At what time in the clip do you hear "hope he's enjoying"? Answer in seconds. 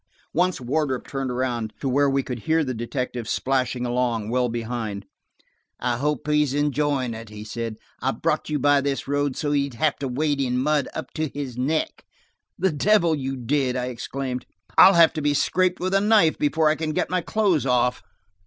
5.97-7.13